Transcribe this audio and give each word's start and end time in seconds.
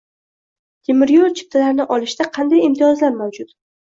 Temir 0.87 1.11
yo‘l 1.15 1.35
chiptalarini 1.41 1.85
olishda 1.97 2.27
qanday 2.37 2.63
imtiyozlar 2.69 3.15
mavjud? 3.23 3.53